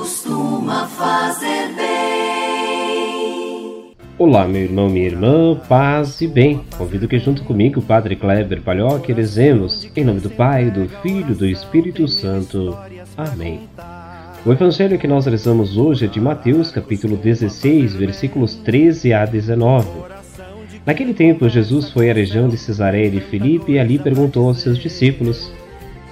Costuma 0.00 0.86
fazer 0.86 1.74
bem. 1.76 3.14
Olá, 4.16 4.48
meu 4.48 4.62
irmão, 4.62 4.88
minha 4.88 5.04
irmã, 5.04 5.54
paz 5.68 6.22
e 6.22 6.26
bem. 6.26 6.62
Convido 6.78 7.06
que 7.06 7.18
junto 7.18 7.44
comigo, 7.44 7.82
Padre 7.82 8.16
Kleber 8.16 8.62
Palhoque, 8.62 9.12
rezemos 9.12 9.86
em 9.94 10.02
nome 10.02 10.20
do 10.20 10.30
Pai, 10.30 10.70
do 10.70 10.88
Filho 11.02 11.32
e 11.32 11.34
do 11.34 11.44
Espírito 11.46 12.08
Santo. 12.08 12.74
Amém. 13.14 13.68
O 14.46 14.50
evangelho 14.50 14.98
que 14.98 15.06
nós 15.06 15.26
rezamos 15.26 15.76
hoje 15.76 16.06
é 16.06 16.08
de 16.08 16.18
Mateus, 16.18 16.70
capítulo 16.70 17.18
16, 17.18 17.92
versículos 17.92 18.54
13 18.54 19.12
a 19.12 19.26
19. 19.26 19.86
Naquele 20.86 21.12
tempo, 21.12 21.46
Jesus 21.46 21.90
foi 21.90 22.10
à 22.10 22.14
região 22.14 22.48
de 22.48 22.56
Cesareia 22.56 23.10
de 23.10 23.20
Filipe 23.20 23.72
e 23.72 23.78
ali 23.78 23.98
perguntou 23.98 24.48
aos 24.48 24.62
seus 24.62 24.78
discípulos: 24.78 25.52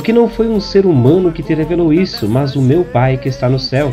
porque 0.00 0.14
não 0.14 0.30
foi 0.30 0.48
um 0.48 0.58
ser 0.58 0.86
humano 0.86 1.30
que 1.30 1.42
te 1.42 1.52
revelou 1.52 1.92
isso, 1.92 2.26
mas 2.26 2.56
o 2.56 2.62
meu 2.62 2.86
Pai 2.86 3.18
que 3.18 3.28
está 3.28 3.50
no 3.50 3.58
céu. 3.58 3.92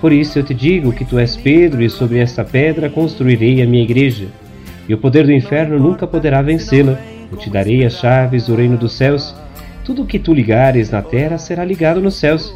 Por 0.00 0.12
isso 0.12 0.38
eu 0.38 0.44
te 0.44 0.54
digo 0.54 0.92
que 0.92 1.04
tu 1.04 1.18
és 1.18 1.36
Pedro, 1.36 1.82
e 1.82 1.90
sobre 1.90 2.20
esta 2.20 2.44
pedra 2.44 2.88
construirei 2.88 3.60
a 3.60 3.66
minha 3.66 3.82
igreja. 3.82 4.28
E 4.88 4.94
o 4.94 4.98
poder 4.98 5.26
do 5.26 5.32
inferno 5.32 5.80
nunca 5.80 6.06
poderá 6.06 6.40
vencê-la. 6.42 6.96
Eu 7.28 7.36
te 7.36 7.50
darei 7.50 7.84
as 7.84 7.94
chaves 7.94 8.46
do 8.46 8.54
reino 8.54 8.76
dos 8.76 8.92
céus. 8.92 9.34
Tudo 9.84 10.02
o 10.02 10.06
que 10.06 10.20
tu 10.20 10.32
ligares 10.32 10.90
na 10.90 11.02
terra 11.02 11.36
será 11.38 11.64
ligado 11.64 12.00
nos 12.00 12.14
céus, 12.14 12.54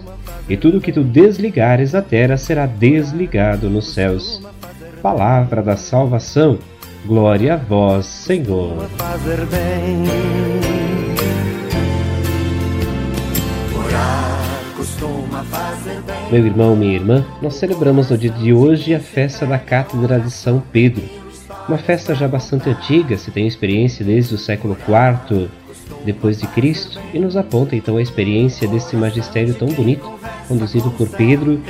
e 0.48 0.56
tudo 0.56 0.78
o 0.78 0.80
que 0.80 0.92
tu 0.92 1.02
desligares 1.02 1.92
na 1.92 2.02
terra 2.02 2.36
será 2.36 2.66
desligado 2.66 3.68
nos 3.68 3.92
céus. 3.92 4.40
Palavra 5.02 5.60
da 5.60 5.76
salvação. 5.76 6.56
Glória 7.04 7.54
a 7.54 7.56
vós, 7.56 8.06
Senhor. 8.06 8.88
Meu 16.30 16.46
irmão, 16.46 16.74
minha 16.74 16.94
irmã, 16.94 17.24
nós 17.42 17.54
celebramos 17.56 18.10
no 18.10 18.18
dia 18.18 18.30
de 18.30 18.52
hoje 18.52 18.94
a 18.94 19.00
festa 19.00 19.46
da 19.46 19.58
Cátedra 19.58 20.18
de 20.18 20.30
São 20.30 20.62
Pedro. 20.72 21.02
Uma 21.68 21.78
festa 21.78 22.14
já 22.14 22.28
bastante 22.28 22.68
antiga, 22.70 23.16
se 23.18 23.30
tem 23.30 23.46
experiência 23.46 24.04
desde 24.04 24.34
o 24.34 24.38
século 24.38 24.76
IV 24.76 25.48
depois 26.04 26.38
de 26.40 26.46
Cristo 26.48 27.00
e 27.12 27.18
nos 27.18 27.36
aponta 27.36 27.76
então 27.76 27.96
a 27.96 28.02
experiência 28.02 28.66
desse 28.68 28.96
magistério 28.96 29.54
tão 29.54 29.68
bonito, 29.68 30.08
conduzido 30.48 30.90
por 30.92 31.08
Pedro, 31.08 31.60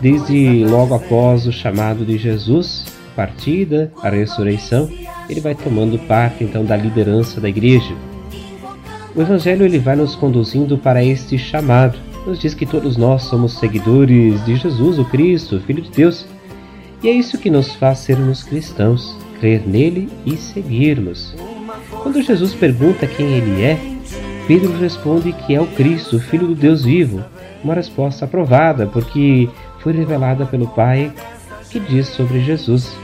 desde 0.00 0.64
logo 0.64 0.94
após 0.94 1.46
o 1.46 1.52
chamado 1.52 2.04
de 2.04 2.18
Jesus, 2.18 2.84
a 3.12 3.16
partida, 3.16 3.92
a 4.02 4.10
ressurreição, 4.10 4.90
ele 5.28 5.40
vai 5.40 5.54
tomando 5.54 5.98
parte 6.06 6.44
então 6.44 6.64
da 6.64 6.76
liderança 6.76 7.40
da 7.40 7.48
igreja. 7.48 7.94
O 9.14 9.22
evangelho 9.22 9.64
ele 9.64 9.78
vai 9.78 9.96
nos 9.96 10.14
conduzindo 10.14 10.78
para 10.78 11.02
este 11.02 11.38
chamado. 11.38 11.98
Nos 12.26 12.38
diz 12.38 12.54
que 12.54 12.66
todos 12.66 12.96
nós 12.96 13.22
somos 13.22 13.58
seguidores 13.58 14.44
de 14.44 14.56
Jesus, 14.56 14.98
o 14.98 15.04
Cristo, 15.04 15.60
Filho 15.60 15.82
de 15.82 15.90
Deus. 15.90 16.26
E 17.02 17.08
é 17.08 17.12
isso 17.12 17.38
que 17.38 17.50
nos 17.50 17.74
faz 17.74 17.98
sermos 18.00 18.42
cristãos, 18.42 19.16
crer 19.38 19.66
nele 19.66 20.08
e 20.26 20.36
seguirmos. 20.36 21.34
Quando 22.02 22.22
Jesus 22.22 22.54
pergunta 22.54 23.06
quem 23.06 23.26
ele 23.34 23.62
é, 23.62 23.78
Pedro 24.46 24.76
responde 24.78 25.32
que 25.32 25.54
é 25.54 25.60
o 25.60 25.66
Cristo, 25.66 26.16
o 26.16 26.20
Filho 26.20 26.48
do 26.48 26.54
Deus 26.54 26.84
vivo. 26.84 27.24
Uma 27.62 27.74
resposta 27.74 28.24
aprovada, 28.24 28.86
porque 28.86 29.48
foi 29.80 29.92
revelada 29.92 30.46
pelo 30.46 30.66
Pai 30.68 31.12
que 31.70 31.78
diz 31.78 32.08
sobre 32.08 32.40
Jesus. 32.40 32.96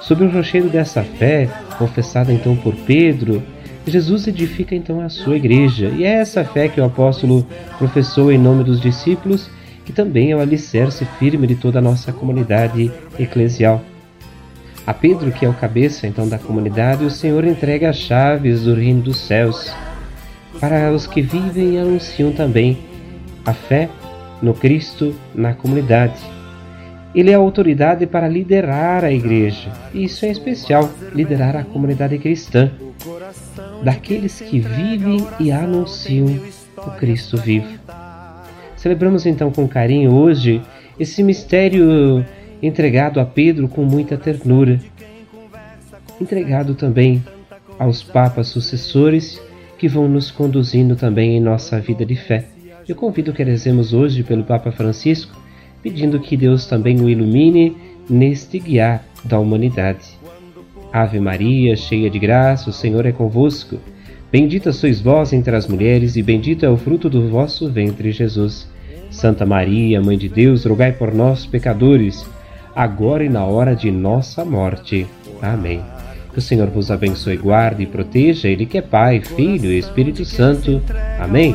Sob 0.00 0.24
o 0.24 0.30
rochedo 0.30 0.68
dessa 0.68 1.02
fé, 1.02 1.48
confessada 1.78 2.32
então 2.32 2.56
por 2.56 2.74
Pedro, 2.74 3.42
Jesus 3.86 4.28
edifica 4.28 4.74
então 4.74 5.00
a 5.00 5.08
sua 5.08 5.36
igreja, 5.36 5.88
e 5.88 6.04
é 6.04 6.20
essa 6.20 6.44
fé 6.44 6.68
que 6.68 6.80
o 6.80 6.84
apóstolo 6.84 7.46
professou 7.78 8.30
em 8.30 8.38
nome 8.38 8.62
dos 8.62 8.80
discípulos, 8.80 9.50
que 9.84 9.92
também 9.92 10.30
é 10.30 10.36
o 10.36 10.40
alicerce 10.40 11.04
firme 11.18 11.46
de 11.46 11.56
toda 11.56 11.80
a 11.80 11.82
nossa 11.82 12.12
comunidade 12.12 12.92
eclesial. 13.18 13.82
A 14.86 14.94
Pedro, 14.94 15.30
que 15.32 15.44
é 15.44 15.48
o 15.48 15.54
cabeça 15.54 16.06
então 16.06 16.28
da 16.28 16.38
comunidade, 16.38 17.04
o 17.04 17.10
Senhor 17.10 17.44
entrega 17.44 17.90
as 17.90 17.96
chaves 17.96 18.62
do 18.62 18.74
reino 18.74 19.02
dos 19.02 19.18
céus. 19.18 19.72
Para 20.60 20.92
os 20.92 21.06
que 21.06 21.20
vivem 21.20 21.74
e 21.74 21.78
anunciam 21.78 22.32
também 22.32 22.78
a 23.44 23.52
fé 23.52 23.88
no 24.40 24.54
Cristo 24.54 25.14
na 25.34 25.54
comunidade. 25.54 26.20
Ele 27.14 27.30
é 27.30 27.34
a 27.34 27.38
autoridade 27.38 28.06
para 28.06 28.26
liderar 28.26 29.04
a 29.04 29.12
igreja, 29.12 29.70
e 29.92 30.04
isso 30.04 30.24
é 30.24 30.30
especial, 30.30 30.90
liderar 31.14 31.56
a 31.56 31.62
comunidade 31.62 32.16
cristã, 32.18 32.70
daqueles 33.82 34.40
que 34.40 34.58
vivem 34.58 35.26
e 35.40 35.50
anunciam 35.50 36.40
o 36.76 36.90
Cristo 36.92 37.36
vivo. 37.36 37.68
Celebramos 38.76 39.26
então 39.26 39.50
com 39.50 39.68
carinho 39.68 40.12
hoje 40.12 40.62
esse 40.98 41.22
mistério 41.22 42.24
entregado 42.62 43.20
a 43.20 43.24
Pedro 43.24 43.68
com 43.68 43.84
muita 43.84 44.16
ternura, 44.16 44.80
entregado 46.20 46.74
também 46.74 47.22
aos 47.78 48.02
papas 48.02 48.48
sucessores 48.48 49.40
que 49.78 49.88
vão 49.88 50.08
nos 50.08 50.30
conduzindo 50.30 50.94
também 50.94 51.36
em 51.36 51.40
nossa 51.40 51.80
vida 51.80 52.06
de 52.06 52.14
fé. 52.14 52.44
Eu 52.88 52.94
convido 52.94 53.32
que 53.32 53.42
rezemos 53.42 53.92
hoje 53.92 54.22
pelo 54.22 54.44
Papa 54.44 54.70
Francisco, 54.70 55.36
pedindo 55.82 56.20
que 56.20 56.36
Deus 56.36 56.66
também 56.66 57.00
o 57.00 57.08
ilumine 57.08 57.76
neste 58.08 58.58
guiar 58.58 59.04
da 59.24 59.38
humanidade. 59.38 60.21
Ave 60.92 61.18
Maria, 61.18 61.74
cheia 61.74 62.10
de 62.10 62.18
graça, 62.18 62.68
o 62.68 62.72
Senhor 62.72 63.06
é 63.06 63.12
convosco. 63.12 63.78
Bendita 64.30 64.72
sois 64.72 65.00
vós 65.00 65.32
entre 65.32 65.54
as 65.54 65.66
mulheres, 65.66 66.16
e 66.16 66.22
bendito 66.22 66.64
é 66.64 66.68
o 66.68 66.76
fruto 66.76 67.08
do 67.08 67.28
vosso 67.28 67.70
ventre, 67.70 68.12
Jesus. 68.12 68.68
Santa 69.10 69.44
Maria, 69.44 70.00
Mãe 70.00 70.16
de 70.18 70.28
Deus, 70.28 70.64
rogai 70.64 70.92
por 70.92 71.14
nós, 71.14 71.46
pecadores, 71.46 72.26
agora 72.74 73.24
e 73.24 73.28
na 73.28 73.44
hora 73.44 73.74
de 73.74 73.90
nossa 73.90 74.44
morte. 74.44 75.06
Amém. 75.40 75.82
Que 76.32 76.38
o 76.38 76.42
Senhor 76.42 76.68
vos 76.68 76.90
abençoe, 76.90 77.36
guarde 77.36 77.82
e 77.82 77.86
proteja, 77.86 78.48
Ele 78.48 78.64
que 78.64 78.78
é 78.78 78.82
Pai, 78.82 79.20
Filho 79.20 79.70
e 79.70 79.78
Espírito 79.78 80.24
Santo. 80.24 80.80
Amém. 81.18 81.54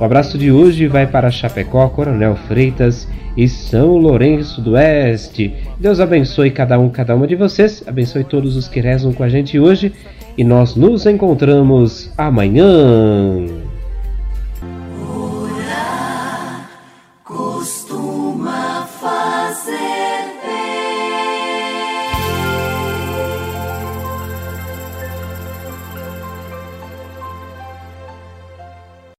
O 0.00 0.04
abraço 0.04 0.38
de 0.38 0.50
hoje 0.50 0.86
vai 0.86 1.06
para 1.06 1.30
Chapecó, 1.30 1.86
Coronel 1.90 2.34
Freitas 2.48 3.06
e 3.36 3.46
São 3.46 3.98
Lourenço 3.98 4.62
do 4.62 4.72
Oeste. 4.72 5.54
Deus 5.78 6.00
abençoe 6.00 6.50
cada 6.50 6.78
um, 6.78 6.88
cada 6.88 7.14
uma 7.14 7.26
de 7.26 7.36
vocês, 7.36 7.84
abençoe 7.86 8.24
todos 8.24 8.56
os 8.56 8.66
que 8.66 8.80
rezam 8.80 9.12
com 9.12 9.22
a 9.22 9.28
gente 9.28 9.58
hoje 9.58 9.92
e 10.38 10.42
nós 10.42 10.74
nos 10.74 11.04
encontramos 11.04 12.10
amanhã. 12.16 13.59